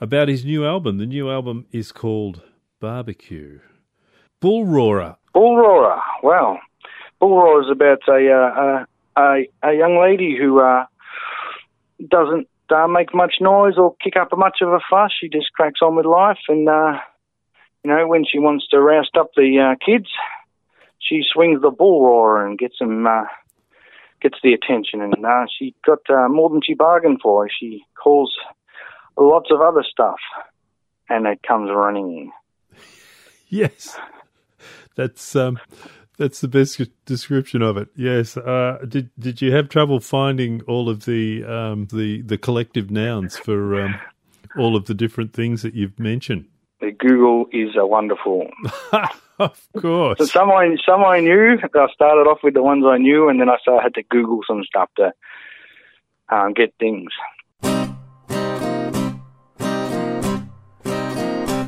about 0.01 0.27
his 0.27 0.43
new 0.43 0.65
album. 0.65 0.97
The 0.97 1.05
new 1.05 1.31
album 1.31 1.65
is 1.71 1.93
called 1.93 2.41
Barbecue. 2.81 3.61
Bull 4.41 4.65
Roarer. 4.65 5.15
Bull 5.33 5.55
Roarer. 5.55 6.01
Well, 6.21 6.59
Bull 7.21 7.38
Roarer 7.38 7.61
is 7.61 7.69
about 7.71 7.99
a 8.09 8.33
uh, 8.33 8.85
a, 9.15 9.47
a 9.63 9.73
young 9.73 9.97
lady 9.97 10.35
who 10.38 10.59
uh, 10.59 10.88
doesn't 12.05 12.49
uh, 12.69 12.88
make 12.88 13.15
much 13.15 13.35
noise 13.39 13.75
or 13.77 13.95
kick 14.03 14.17
up 14.17 14.38
much 14.38 14.57
of 14.61 14.73
a 14.73 14.81
fuss. 14.91 15.11
She 15.21 15.29
just 15.29 15.53
cracks 15.53 15.79
on 15.81 15.95
with 15.95 16.05
life, 16.05 16.39
and 16.49 16.67
uh, 16.67 16.99
you 17.81 17.91
know 17.91 18.09
when 18.09 18.25
she 18.29 18.39
wants 18.39 18.67
to 18.71 18.81
roust 18.81 19.15
up 19.17 19.29
the 19.38 19.71
uh, 19.71 19.85
kids, 19.85 20.09
she 20.99 21.21
swings 21.31 21.61
the 21.61 21.71
bull 21.71 22.03
roarer 22.03 22.45
and 22.45 22.59
gets 22.59 22.77
them 22.77 23.07
uh, 23.07 23.23
gets 24.21 24.38
the 24.43 24.53
attention. 24.53 25.01
And 25.01 25.25
uh, 25.25 25.45
she 25.57 25.75
got 25.85 25.99
uh, 26.09 26.27
more 26.29 26.49
than 26.49 26.61
she 26.63 26.73
bargained 26.73 27.19
for. 27.21 27.47
She 27.49 27.83
calls 28.01 28.35
lots 29.17 29.49
of 29.51 29.61
other 29.61 29.83
stuff, 29.89 30.19
and 31.09 31.25
it 31.25 31.41
comes 31.43 31.69
running 31.73 32.17
in. 32.17 32.31
Yes, 33.51 33.97
that's 34.93 35.35
um, 35.35 35.57
that's 36.19 36.41
the 36.41 36.47
best 36.47 36.79
description 37.05 37.63
of 37.63 37.77
it. 37.77 37.88
Yes. 37.95 38.38
Uh, 38.38 38.77
did 38.88 39.09
did 39.17 39.41
you 39.41 39.51
have 39.53 39.69
trouble 39.69 39.99
finding 39.99 40.61
all 40.67 40.88
of 40.88 41.05
the 41.05 41.43
um, 41.45 41.88
the 41.91 42.21
the 42.21 42.38
collective 42.38 42.91
nouns 42.91 43.39
for 43.39 43.81
um, 43.81 43.95
all 44.55 44.75
of 44.75 44.85
the 44.85 44.93
different 44.93 45.33
things 45.33 45.63
that 45.63 45.73
you've 45.73 45.97
mentioned? 45.97 46.45
The 46.81 46.91
Google 46.91 47.45
is 47.51 47.75
a 47.77 47.86
wonderful. 47.86 48.48
of 49.39 49.67
course. 49.77 50.17
So 50.19 50.25
some 50.25 50.51
I 50.51 50.75
some 50.86 51.03
I 51.03 51.19
knew. 51.19 51.57
I 51.62 51.88
started 51.93 52.29
off 52.29 52.39
with 52.43 52.53
the 52.53 52.63
ones 52.63 52.86
I 52.88 52.98
knew, 52.98 53.27
and 53.29 53.39
then 53.39 53.50
I 53.50 53.57
started 53.62 53.83
had 53.83 53.93
to 53.95 54.03
Google 54.03 54.41
some 54.48 54.63
stuff 54.63 54.89
to 54.98 55.12
um, 56.29 56.53
get 56.53 56.74
things. 56.79 57.12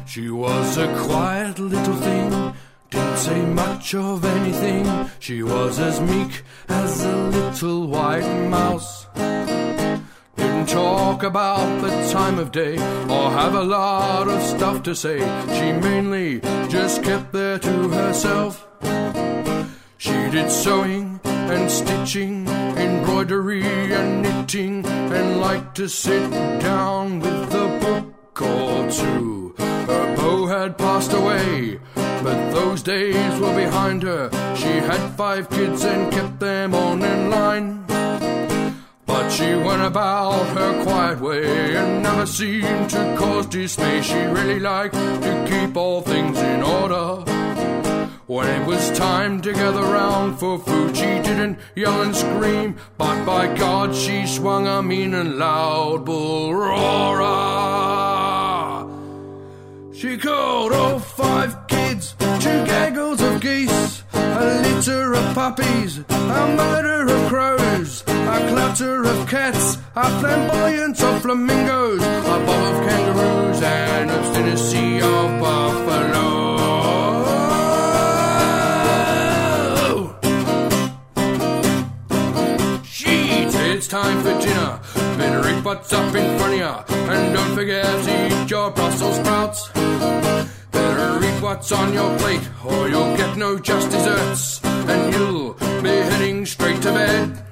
She 0.08 0.30
was 0.30 0.77
a 0.77 0.88
quiet 1.06 1.58
little 1.58 1.96
thing, 1.96 2.53
didn't 2.89 3.18
say 3.18 3.46
much 3.46 3.96
of 3.96 4.25
anything. 4.25 5.10
She 5.20 5.41
was 5.41 5.80
as 5.80 6.01
meek 6.01 6.44
as 6.68 7.06
a 7.06 7.15
little 7.15 7.88
white 7.88 8.50
mouse. 8.50 9.08
Talk 10.68 11.24
about 11.24 11.82
the 11.82 11.89
time 12.12 12.39
of 12.39 12.51
day 12.51 12.75
or 12.75 13.30
have 13.32 13.56
a 13.56 13.63
lot 13.63 14.27
of 14.27 14.41
stuff 14.41 14.84
to 14.84 14.96
say. 14.96 15.20
She 15.58 15.74
mainly 15.74 16.39
just 16.70 17.03
kept 17.03 17.34
there 17.34 17.60
to 17.60 17.89
herself. 17.89 18.68
She 19.98 20.30
did 20.30 20.50
sewing 20.50 21.20
and 21.25 21.70
stitching, 21.70 22.48
embroidery 22.48 23.63
and 23.94 24.22
knitting, 24.22 24.86
and 24.86 25.41
liked 25.41 25.75
to 25.75 25.89
sit 25.89 26.30
down 26.62 27.20
with 27.20 27.53
a 27.53 27.80
book 27.82 28.41
or 28.41 28.89
two. 28.89 29.53
Her 29.58 30.15
beau 30.15 30.46
had 30.48 30.77
passed 30.77 31.12
away, 31.13 31.80
but 31.96 32.51
those 32.51 32.82
days 32.82 33.39
were 33.39 33.56
behind 33.56 34.03
her. 34.03 34.30
She 34.56 34.70
had 34.70 35.15
five 35.18 35.50
kids 35.50 35.84
and 35.84 36.12
kept 36.13 36.39
them 36.39 36.74
on 36.74 37.03
in 37.03 37.30
line. 37.30 37.90
But 39.22 39.30
she 39.30 39.54
went 39.54 39.84
about 39.84 40.48
her 40.58 40.84
quiet 40.84 41.22
way 41.22 41.75
and 41.75 42.01
never 42.01 42.25
seemed 42.25 42.90
to 42.90 43.16
cause 43.20 43.46
dismay. 43.46 44.02
She 44.02 44.17
really 44.17 44.60
liked 44.60 44.95
to 44.95 45.45
keep 45.48 45.78
all 45.78 46.02
things 46.02 46.39
in 46.39 46.63
order. 46.63 47.24
When 48.26 48.48
it 48.48 48.65
was 48.65 48.98
time 48.98 49.39
to 49.43 49.54
gather 49.54 49.84
round 49.84 50.39
for 50.39 50.58
food, 50.58 50.98
she 50.98 51.22
didn't 51.28 51.60
yell 51.76 52.02
and 52.02 52.15
scream, 52.15 52.78
but 52.98 53.24
by 53.24 53.45
God, 53.56 53.93
she 53.93 54.26
swung 54.26 54.65
a 54.65 54.82
mean 54.82 55.13
and 55.13 55.38
loud 55.38 56.04
bull 56.04 56.56
roarer. 56.56 57.28
She 59.93 60.17
called 60.17 60.74
all 60.74 60.98
five 60.98 61.67
kids, 61.67 62.15
two 62.39 62.65
gaggles 62.65 63.22
of 63.22 63.39
geese, 63.39 63.70
a 64.82 64.91
litter 64.91 65.13
of 65.13 65.36
puppies, 65.36 66.00
a 66.10 66.56
murder 66.58 67.13
of 67.13 67.28
crows, 67.30 68.04
a 68.08 68.48
clutter 68.50 69.04
of 69.04 69.28
cats, 69.30 69.78
a 69.96 70.20
flamboyance 70.20 71.04
of 71.04 71.22
flamingos, 71.22 72.02
a 72.02 72.46
bob 72.46 72.74
of 72.74 72.89
kangaroos, 72.89 73.62
and 73.62 74.10
obstinacy 74.10 75.00
of 75.02 75.39
buffalo. 75.39 76.58
She 82.84 83.50
said 83.52 83.76
it's 83.76 83.88
time 83.88 84.22
for 84.22 84.39
dinner. 84.39 84.80
Better 85.17 85.50
eat 85.50 85.63
what's 85.63 85.94
up 85.94 86.15
in 86.15 86.39
front 86.39 86.54
of 86.54 86.60
ya. 86.60 86.84
And 86.89 87.36
don't 87.36 87.54
forget 87.54 87.86
to 87.86 88.44
eat 88.44 88.50
your 88.50 88.72
Brussels 88.72 89.17
sprouts. 89.17 89.70
Better 90.72 91.24
eat 91.24 91.41
what's 91.41 91.72
on 91.72 91.94
your 91.94 92.17
plate, 92.17 92.50
or 92.65 92.89
you'll 92.89 93.15
get 93.15 93.38
no 93.38 93.60
just 93.60 93.91
desserts. 93.91 94.51
And 94.89 95.13
you'll 95.13 95.54
be 95.82 95.89
heading 95.89 96.46
straight 96.46 96.82
to 96.82 96.91
bed. 96.91 97.44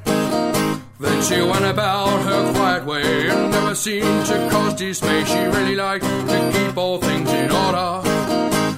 Then 0.99 1.21
she 1.21 1.41
went 1.41 1.65
about 1.65 2.21
her 2.23 2.53
quiet 2.53 2.85
way 2.85 3.29
and 3.29 3.51
never 3.51 3.73
seemed 3.73 4.25
to 4.25 4.49
cause 4.51 4.73
dismay. 4.73 5.23
She 5.25 5.39
really 5.39 5.75
liked 5.75 6.03
to 6.03 6.51
keep 6.53 6.77
all 6.77 6.97
things 6.97 7.31
in 7.31 7.51
order. 7.51 8.01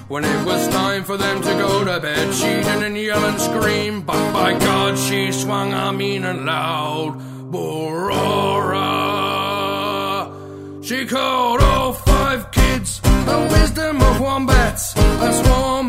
When 0.08 0.26
it 0.26 0.46
was 0.46 0.68
time 0.68 1.04
for 1.04 1.18
them 1.18 1.42
to 1.42 1.50
go 1.54 1.86
to 1.86 2.00
bed, 2.00 2.34
she 2.34 2.52
didn't 2.70 2.96
yell 2.98 3.24
and 3.24 3.40
scream, 3.40 4.02
but 4.02 4.34
by 4.34 4.60
God, 4.60 4.98
she 4.98 5.32
swung 5.32 5.74
a 5.74 5.94
mean 5.94 6.26
and 6.26 6.46
loud 6.46 7.18
Borora. 7.52 8.82
She 10.84 11.06
called 11.06 11.62
all 11.62 11.94
five 11.94 12.52
kids, 12.52 13.02
a 13.06 13.48
wisdom 13.52 14.02
of 14.02 14.20
wombats, 14.20 14.94
a 14.98 15.44
swarm 15.44 15.88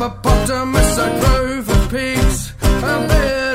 hippopotamus, 0.00 0.98
a 0.98 1.20
drove 1.20 1.68
of 1.68 1.90
pigs, 1.90 2.54
a 2.62 3.06
bed 3.08 3.49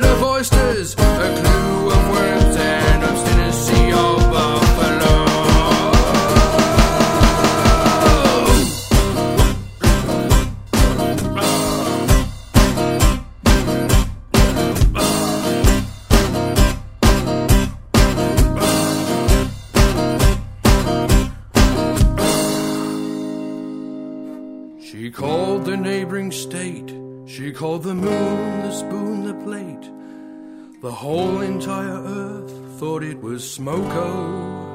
The 30.81 30.91
whole 30.91 31.41
entire 31.41 32.03
earth 32.03 32.51
thought 32.79 33.03
it 33.03 33.21
was 33.21 33.43
smoko. 33.43 34.65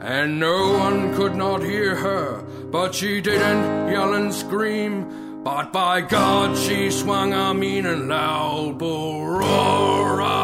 And 0.00 0.38
no 0.38 0.72
one 0.78 1.14
could 1.14 1.34
not 1.34 1.62
hear 1.62 1.96
her, 1.96 2.42
but 2.70 2.94
she 2.94 3.20
didn't 3.20 3.90
yell 3.90 4.14
and 4.14 4.32
scream. 4.32 5.42
But 5.42 5.72
by 5.72 6.00
God, 6.00 6.56
she 6.56 6.90
swung 6.90 7.32
a 7.32 7.52
mean 7.52 7.86
and 7.86 8.08
loud 8.08 8.78
borora. 8.78 10.34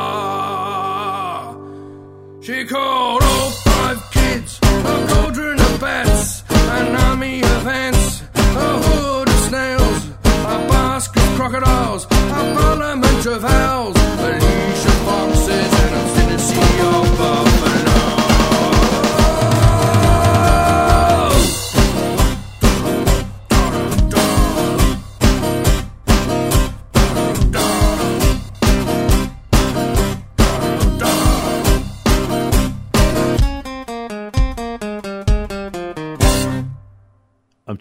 She 2.42 2.64
called 2.64 3.22
all 3.22 3.69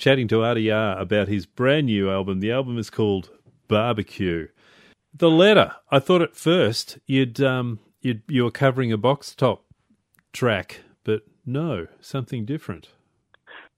chatting 0.10 0.28
to 0.28 0.44
Artie 0.44 0.72
R 0.72 0.98
about 0.98 1.28
his 1.28 1.46
brand 1.46 1.86
new 1.86 2.10
album. 2.10 2.40
The 2.40 2.52
album 2.52 2.80
is 2.80 2.90
called 2.90 3.30
Barbecue. 3.68 4.48
The 5.14 5.30
letter. 5.30 5.76
I 5.92 6.00
thought 6.00 6.24
at 6.24 6.36
first 6.36 6.98
you'd 7.06 7.40
um 7.44 7.78
you'd 8.02 8.24
you 8.28 8.44
were 8.44 8.50
covering 8.50 8.92
a 8.92 8.98
box 8.98 9.36
top 9.36 9.66
track, 10.34 10.80
but 11.04 11.22
no, 11.46 11.86
something 12.02 12.44
different. 12.44 12.90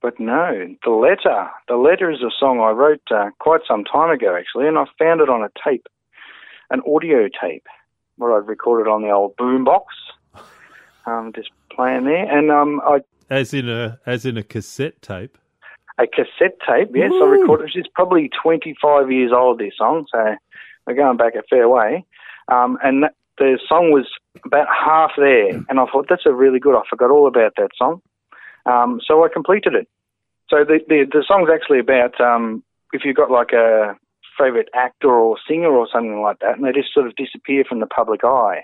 But 0.01 0.21
no, 0.21 0.73
the 0.85 0.91
letter. 0.91 1.49
The 1.67 1.75
letter 1.75 2.09
is 2.09 2.21
a 2.21 2.31
song 2.39 2.61
I 2.61 2.69
wrote 2.69 3.01
uh, 3.13 3.31
quite 3.39 3.59
some 3.67 3.83
time 3.83 4.09
ago, 4.09 4.33
actually, 4.33 4.69
and 4.69 4.77
I 4.77 4.85
found 4.97 5.19
it 5.19 5.27
on 5.27 5.43
a 5.43 5.49
tape, 5.61 5.87
an 6.69 6.79
audio 6.87 7.27
tape, 7.27 7.67
what 8.15 8.31
I'd 8.31 8.47
recorded 8.47 8.89
on 8.89 9.01
the 9.01 9.11
old 9.11 9.35
boombox, 9.35 9.83
um, 11.05 11.33
just 11.35 11.49
playing 11.75 12.05
there, 12.05 12.23
and 12.23 12.49
um, 12.49 12.79
I 12.85 13.01
As 13.29 13.53
in 13.53 13.67
a 13.67 13.99
as 14.05 14.25
in 14.25 14.37
a 14.37 14.43
cassette 14.43 15.01
tape. 15.01 15.37
A 15.97 16.07
cassette 16.07 16.57
tape. 16.67 16.89
Yes, 16.93 17.11
I 17.13 17.25
recorded. 17.25 17.71
It. 17.75 17.79
It's 17.79 17.89
probably 17.93 18.29
25 18.41 19.11
years 19.11 19.31
old. 19.33 19.59
This 19.59 19.73
song, 19.77 20.05
so 20.11 20.35
we're 20.85 20.95
going 20.95 21.17
back 21.17 21.35
a 21.35 21.43
fair 21.49 21.67
way. 21.69 22.05
Um, 22.47 22.77
and 22.83 23.03
that, 23.03 23.13
the 23.37 23.59
song 23.67 23.91
was 23.91 24.07
about 24.45 24.67
half 24.67 25.11
there, 25.17 25.49
and 25.69 25.79
I 25.79 25.85
thought 25.85 26.07
that's 26.09 26.25
a 26.25 26.33
really 26.33 26.59
good. 26.59 26.75
I 26.75 26.81
forgot 26.89 27.11
all 27.11 27.27
about 27.27 27.53
that 27.57 27.69
song, 27.77 28.01
um, 28.65 29.01
so 29.05 29.23
I 29.23 29.29
completed 29.31 29.73
it. 29.75 29.87
So 30.49 30.63
the 30.63 30.79
the, 30.87 31.05
the 31.11 31.23
song's 31.27 31.49
actually 31.53 31.79
about 31.79 32.19
um, 32.19 32.63
if 32.93 33.03
you've 33.05 33.15
got 33.15 33.31
like 33.31 33.51
a 33.51 33.95
favorite 34.37 34.69
actor 34.73 35.09
or 35.11 35.37
singer 35.47 35.71
or 35.71 35.87
something 35.91 36.21
like 36.21 36.39
that, 36.39 36.57
and 36.57 36.65
they 36.65 36.71
just 36.71 36.93
sort 36.93 37.07
of 37.07 37.15
disappear 37.15 37.63
from 37.63 37.79
the 37.79 37.85
public 37.85 38.23
eye, 38.23 38.63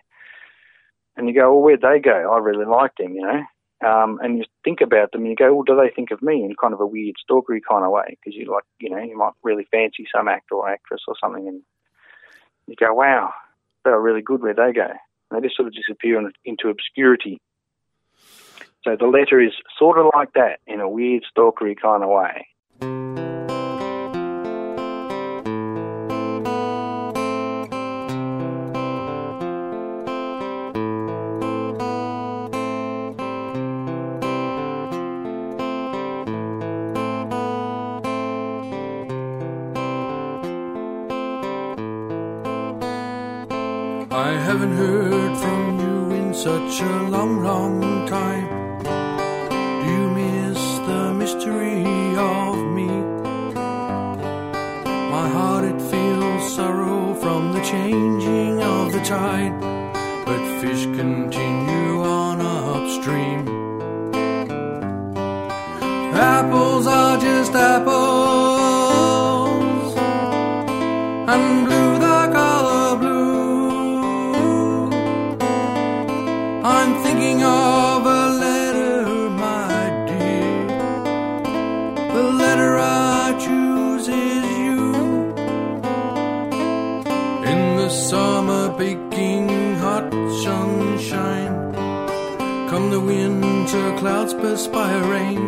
and 1.15 1.27
you 1.27 1.33
go, 1.33 1.53
well, 1.53 1.61
where'd 1.61 1.81
they 1.81 1.99
go? 1.99 2.31
I 2.31 2.37
really 2.39 2.65
liked 2.65 2.99
them, 2.99 3.13
you 3.13 3.21
know. 3.21 3.43
Um, 3.85 4.19
and 4.23 4.39
you 4.39 4.45
think 4.63 4.81
about 4.81 5.11
them 5.11 5.21
and 5.21 5.29
you 5.29 5.35
go, 5.35 5.53
well, 5.53 5.63
do 5.63 5.75
they 5.75 5.93
think 5.93 6.09
of 6.09 6.23
me 6.23 6.43
in 6.43 6.55
kind 6.59 6.73
of 6.73 6.79
a 6.81 6.87
weird 6.87 7.15
stalkery 7.17 7.59
kind 7.67 7.85
of 7.85 7.91
way? 7.91 8.09
Because 8.09 8.35
you 8.35 8.51
like, 8.51 8.63
you 8.79 8.89
know, 8.89 8.97
you 8.97 9.15
might 9.15 9.33
really 9.43 9.67
fancy 9.71 10.07
some 10.13 10.27
actor 10.27 10.55
or 10.55 10.69
actress 10.69 11.01
or 11.07 11.15
something, 11.21 11.47
and 11.47 11.61
you 12.65 12.75
go, 12.75 12.93
wow, 12.93 13.31
they 13.85 13.91
are 13.91 14.01
really 14.01 14.23
good. 14.23 14.41
Where 14.41 14.55
they 14.55 14.73
go? 14.73 14.87
And 14.87 14.97
they 15.31 15.45
just 15.45 15.55
sort 15.55 15.67
of 15.67 15.75
disappear 15.75 16.17
in, 16.17 16.31
into 16.43 16.69
obscurity. 16.69 17.39
So 18.83 18.95
the 18.95 19.07
letter 19.07 19.39
is 19.41 19.53
sort 19.77 19.99
of 19.99 20.07
like 20.15 20.33
that 20.33 20.59
in 20.65 20.79
a 20.79 20.89
weird 20.89 21.23
stalkery 21.31 21.75
kind 21.79 22.03
of 22.03 22.09
way. 22.09 22.47
Haven't 44.57 44.75
heard 44.75 45.37
from 45.37 45.79
you 45.79 46.15
in 46.17 46.33
such 46.33 46.81
a 46.81 47.09
long, 47.09 47.43
long 47.43 48.07
time. 48.07 48.46
The 92.97 93.05
winter 93.05 93.97
clouds 93.99 94.33
perspire 94.33 95.03
rain. 95.11 95.41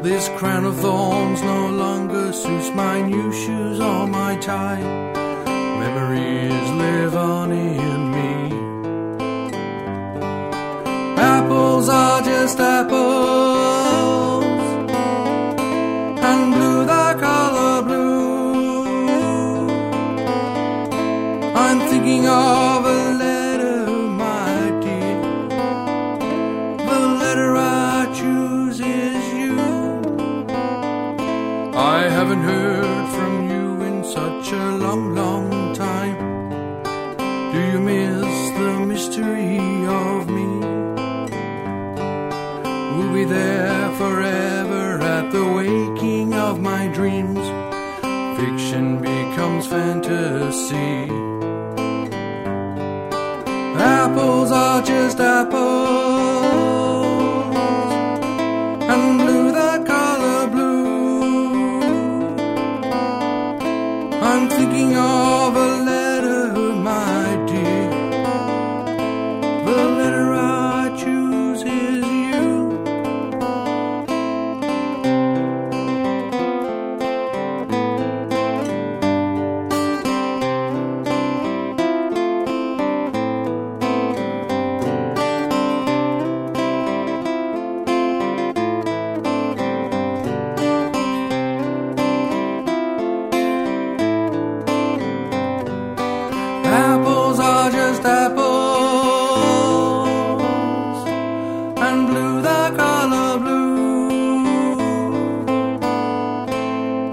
This 0.00 0.28
crown 0.38 0.64
of 0.64 0.76
thorns 0.78 1.42
no 1.42 1.70
longer 1.70 2.32
suits 2.32 2.70
my 2.70 3.02
new 3.02 3.32
shoes 3.32 3.80
or 3.80 4.06
my 4.06 4.36
tie. 4.36 4.84
Memories 5.82 6.70
live 6.82 7.16
on 7.16 7.50
in 7.50 8.00
me. 8.16 8.34
Apples 11.16 11.88
are 11.88 12.22
just 12.22 12.60
apples, 12.60 13.33
you 37.70 37.80
miss 37.80 38.50
the 38.58 38.72
mystery 38.86 39.58
of 39.86 40.28
me? 40.28 40.48
We'll 42.94 43.14
be 43.14 43.24
there 43.24 43.90
forever 43.96 45.00
at 45.00 45.30
the 45.30 45.44
waking 45.58 46.34
of 46.34 46.60
my 46.60 46.86
dreams. 46.88 47.44
Fiction 48.38 49.00
becomes 49.00 49.66
fantasy. 49.66 51.10
Apples 53.76 54.50
are 54.52 54.82
just 54.82 55.18
apples, 55.18 56.03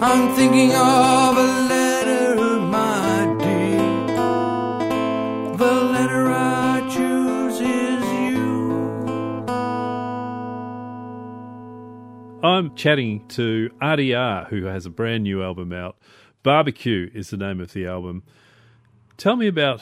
I'm 0.04 0.36
thinking 0.36 0.74
of 0.74 1.38
a 1.38 1.48
letter, 1.70 2.60
my 2.60 3.38
dear. 3.40 3.78
The 5.56 5.74
letter 5.94 6.30
I 6.30 6.82
choose 6.92 7.62
is 7.62 8.04
you. 8.12 9.46
I'm 12.44 12.76
chatting 12.76 13.26
to 13.30 13.70
Artie 13.80 14.14
R, 14.14 14.44
who 14.46 14.66
has 14.66 14.86
a 14.86 14.90
brand 14.90 15.24
new 15.24 15.42
album 15.42 15.72
out. 15.72 15.96
Barbecue 16.44 17.10
is 17.14 17.30
the 17.30 17.38
name 17.38 17.62
of 17.62 17.72
the 17.72 17.88
album. 17.88 18.24
Tell 19.16 19.38
me 19.38 19.48
about 19.48 19.82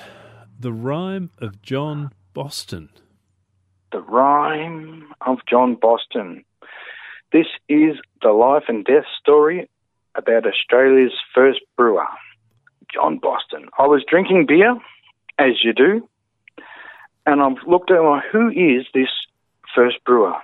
the 0.60 0.74
rhyme 0.74 1.30
of 1.40 1.62
John 1.62 2.12
Boston. 2.34 2.90
The 3.94 4.02
Rhyme 4.02 5.06
of 5.22 5.38
John 5.50 5.76
Boston. 5.76 6.44
This 7.32 7.48
is 7.70 7.96
the 8.22 8.32
life 8.32 8.64
and 8.68 8.84
death 8.84 9.06
story 9.20 9.70
about 10.16 10.46
Australia's 10.46 11.14
first 11.34 11.62
brewer, 11.78 12.06
John 12.94 13.20
Boston. 13.20 13.70
I 13.80 13.88
was 13.88 14.04
drinking 14.08 14.48
beer, 14.48 14.78
as 15.40 15.64
you 15.64 15.74
do, 15.74 16.08
and 17.26 17.42
I've 17.42 17.66
looked 17.66 17.90
at 17.90 18.04
well, 18.04 18.22
who 18.32 18.50
is 18.50 18.86
this 18.94 19.10
first 19.74 20.04
brewer, 20.04 20.36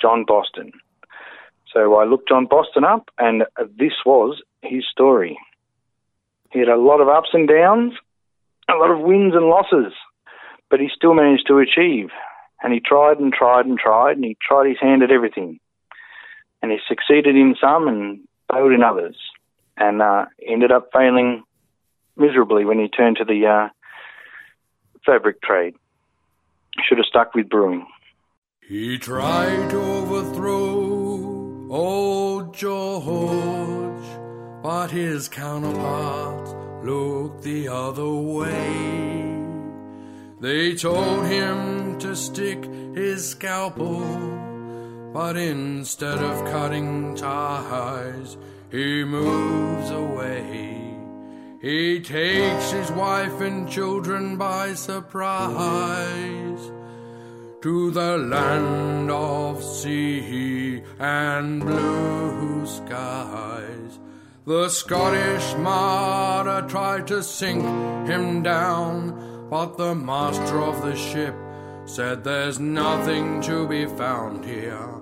John 0.00 0.24
Boston. 0.26 0.72
So 1.72 1.94
I 1.94 2.04
looked 2.04 2.28
John 2.28 2.46
Boston 2.46 2.84
up, 2.84 3.08
and 3.18 3.44
this 3.78 3.94
was 4.04 4.42
his 4.60 4.84
story. 4.90 5.38
He 6.52 6.58
had 6.58 6.68
a 6.68 6.76
lot 6.76 7.00
of 7.00 7.08
ups 7.08 7.30
and 7.32 7.48
downs, 7.48 7.94
a 8.68 8.74
lot 8.74 8.90
of 8.90 9.00
wins 9.00 9.34
and 9.34 9.46
losses, 9.46 9.92
but 10.70 10.80
he 10.80 10.88
still 10.94 11.14
managed 11.14 11.46
to 11.48 11.58
achieve. 11.58 12.10
And 12.62 12.72
he 12.72 12.80
tried 12.80 13.18
and 13.18 13.32
tried 13.32 13.66
and 13.66 13.78
tried, 13.78 14.16
and 14.16 14.24
he 14.24 14.36
tried 14.40 14.68
his 14.68 14.78
hand 14.80 15.02
at 15.02 15.10
everything. 15.10 15.58
And 16.62 16.70
he 16.70 16.78
succeeded 16.88 17.34
in 17.34 17.56
some 17.60 17.88
and 17.88 18.20
failed 18.52 18.72
in 18.72 18.82
others, 18.82 19.16
and 19.76 20.00
uh, 20.00 20.26
ended 20.46 20.70
up 20.70 20.90
failing 20.92 21.42
miserably 22.16 22.64
when 22.64 22.78
he 22.78 22.88
turned 22.88 23.16
to 23.16 23.24
the 23.24 23.46
uh, 23.46 23.68
fabric 25.04 25.42
trade. 25.42 25.74
Should 26.88 26.98
have 26.98 27.06
stuck 27.06 27.34
with 27.34 27.50
brewing. 27.50 27.86
He 28.66 28.96
tried 28.96 29.70
to 29.70 29.78
overthrow 29.78 31.68
old 31.68 32.54
George, 32.54 34.04
but 34.62 34.90
his 34.90 35.28
counterparts 35.28 36.61
looked 36.84 37.42
the 37.42 37.68
other 37.68 38.10
way. 38.10 39.32
They 40.40 40.74
told 40.74 41.26
him 41.26 41.98
to 42.00 42.16
stick 42.16 42.64
his 42.94 43.30
scalpel, 43.30 44.00
but 45.12 45.36
instead 45.36 46.18
of 46.18 46.50
cutting 46.50 47.14
ties, 47.14 48.36
he 48.70 49.04
moves 49.04 49.90
away. 49.90 50.82
He 51.60 52.00
takes 52.00 52.72
his 52.72 52.90
wife 52.90 53.40
and 53.40 53.70
children 53.70 54.36
by 54.36 54.74
surprise 54.74 55.52
to 57.62 57.92
the 57.92 58.18
land 58.18 59.12
of 59.12 59.62
sea 59.62 60.82
and 60.98 61.60
blue 61.60 62.66
skies. 62.66 64.00
The 64.44 64.70
Scottish 64.70 65.54
martyr 65.54 66.66
tried 66.66 67.06
to 67.06 67.22
sink 67.22 67.62
him 68.08 68.42
down, 68.42 69.46
but 69.48 69.78
the 69.78 69.94
master 69.94 70.60
of 70.60 70.82
the 70.82 70.96
ship 70.96 71.36
said 71.84 72.24
there's 72.24 72.58
nothing 72.58 73.40
to 73.42 73.68
be 73.68 73.86
found 73.86 74.44
here. 74.44 75.00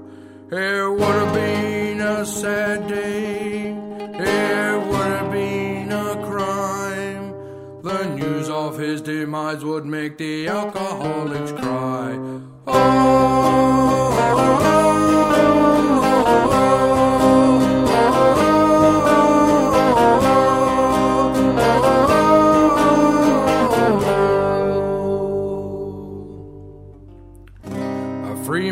It 0.50 0.90
would 0.90 1.00
have 1.00 1.32
been 1.32 2.02
a 2.02 2.26
sad 2.26 2.86
day, 2.86 3.68
it 3.70 4.86
would 4.86 5.10
have 5.16 5.32
been 5.32 5.90
a 5.90 6.16
crime. 6.22 7.32
The 7.82 8.14
news 8.14 8.50
of 8.50 8.78
his 8.78 9.00
demise 9.00 9.64
would 9.64 9.86
make 9.86 10.18
the 10.18 10.48
alcoholics 10.48 11.52
cry. 11.52 12.10
A 12.66 13.89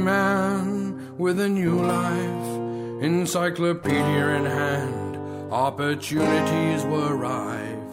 man 0.09 1.19
with 1.19 1.39
a 1.39 1.51
new 1.61 1.77
life, 1.99 2.49
encyclopedia 3.11 4.27
in 4.39 4.47
hand, 4.61 5.13
opportunities 5.53 6.83
were 6.93 7.15
rife. 7.15 7.91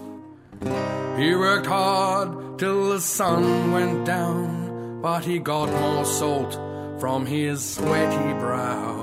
He 1.19 1.30
worked 1.36 1.69
hard 1.78 2.30
till 2.62 2.82
the 2.91 3.01
sun 3.01 3.43
went 3.75 4.06
down, 4.06 5.01
but 5.01 5.21
he 5.30 5.38
got 5.54 5.67
more 5.84 6.06
salt 6.19 6.54
from 7.01 7.25
his 7.25 7.58
sweaty 7.75 8.32
brow. 8.43 8.93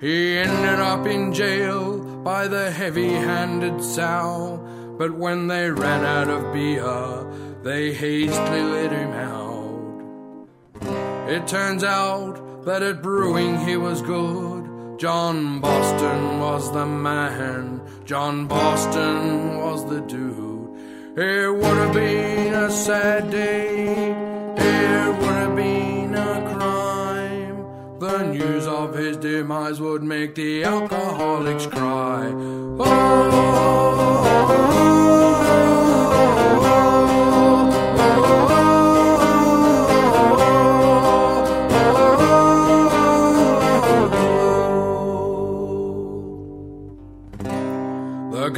He 0.00 0.38
ended 0.38 0.80
up 0.92 1.04
in 1.06 1.34
jail 1.42 1.82
by 2.30 2.42
the 2.54 2.70
heavy 2.70 3.12
handed 3.30 3.78
sow, 3.96 4.30
but 5.00 5.10
when 5.24 5.48
they 5.52 5.66
ran 5.84 6.02
out 6.16 6.30
of 6.36 6.52
beer, 6.54 7.02
they 7.68 7.84
hastily 7.92 8.62
let 8.76 8.92
him 9.00 9.12
out. 9.12 9.47
It 11.28 11.46
turns 11.46 11.84
out 11.84 12.64
that 12.64 12.82
at 12.82 13.02
brewing 13.02 13.58
he 13.58 13.76
was 13.76 14.00
good. 14.00 14.98
John 14.98 15.60
Boston 15.60 16.40
was 16.40 16.72
the 16.72 16.86
man, 16.86 17.82
John 18.06 18.46
Boston 18.46 19.58
was 19.58 19.84
the 19.90 20.00
dude. 20.00 21.18
It 21.18 21.54
would 21.54 21.76
have 21.84 21.92
been 21.92 22.54
a 22.54 22.70
sad 22.70 23.30
day, 23.30 24.10
it 24.56 25.18
would 25.18 25.36
have 25.42 25.54
been 25.54 26.14
a 26.14 26.54
crime. 26.54 27.98
The 27.98 28.32
news 28.32 28.66
of 28.66 28.94
his 28.94 29.18
demise 29.18 29.82
would 29.82 30.02
make 30.02 30.34
the 30.34 30.64
alcoholics 30.64 31.66
cry. 31.66 32.30
The 32.30 33.28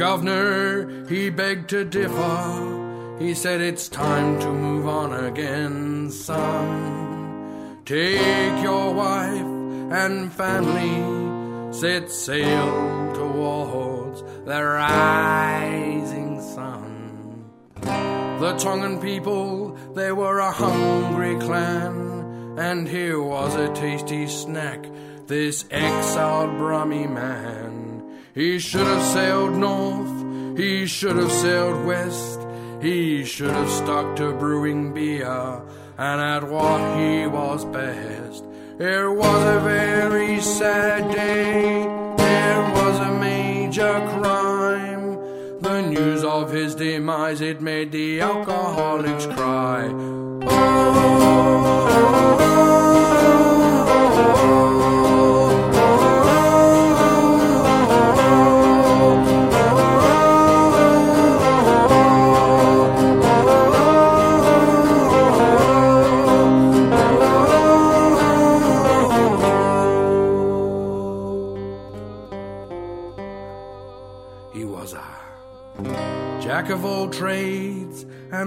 governor, 0.01 1.05
he 1.07 1.29
begged 1.29 1.69
to 1.69 1.85
differ. 1.85 3.17
He 3.19 3.35
said 3.35 3.61
it's 3.61 3.87
time 3.87 4.39
to 4.39 4.51
move 4.51 4.87
on 4.87 5.13
again, 5.13 6.09
son. 6.09 7.77
Take 7.85 8.63
your 8.63 8.95
wife 8.95 9.51
and 10.01 10.33
family, 10.33 11.71
set 11.71 12.09
sail 12.09 13.13
towards 13.13 14.23
the 14.23 14.63
rising 14.63 16.41
sun. 16.41 17.45
The 18.39 18.55
Tongan 18.57 18.99
people, 19.01 19.77
they 19.93 20.11
were 20.11 20.39
a 20.39 20.51
hungry 20.51 21.35
clan, 21.35 22.57
and 22.57 22.87
here 22.87 23.21
was 23.21 23.53
a 23.53 23.71
tasty 23.75 24.25
snack, 24.25 24.83
this 25.27 25.65
exiled 25.69 26.57
Brummy 26.57 27.05
man. 27.05 27.70
He 28.33 28.59
should 28.59 28.87
have 28.87 29.03
sailed 29.03 29.57
north, 29.57 30.57
he 30.57 30.85
should 30.85 31.17
have 31.17 31.31
sailed 31.31 31.85
west, 31.85 32.39
he 32.81 33.25
should 33.25 33.51
have 33.51 33.69
stuck 33.69 34.15
to 34.15 34.31
brewing 34.31 34.93
beer 34.93 35.61
and 35.97 36.21
at 36.21 36.43
what 36.49 36.97
he 36.97 37.27
was 37.27 37.65
best. 37.65 38.45
It 38.79 39.17
was 39.17 39.43
a 39.55 39.59
very 39.59 40.39
sad 40.39 41.13
day, 41.13 41.81
it 41.81 42.73
was 42.73 42.99
a 42.99 43.19
major 43.19 43.99
crime. 44.15 45.59
The 45.59 45.81
news 45.81 46.23
of 46.23 46.53
his 46.53 46.73
demise, 46.73 47.41
it 47.41 47.61
made 47.61 47.91
the 47.91 48.21
alcoholics 48.21 49.25
cry. 49.25 49.87
He 49.89 50.70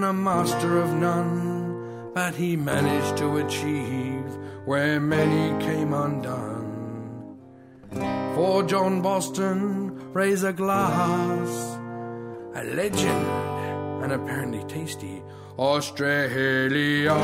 a 0.05 0.12
master 0.12 0.79
of 0.79 0.93
none, 0.95 2.12
but 2.14 2.35
he 2.35 2.57
managed 2.57 3.17
to 3.17 3.38
achieve 3.38 4.27
where 4.67 5.01
many 5.01 5.64
came 5.64 5.95
undone. 5.95 7.38
For 8.35 8.62
John 8.62 9.01
Boston, 9.01 10.12
raise 10.12 10.43
a 10.43 10.53
glass, 10.53 11.79
a 12.55 12.64
legend 12.64 13.27
and 14.03 14.12
apparently 14.12 14.62
tasty 14.64 15.23
Australia. 15.59 17.14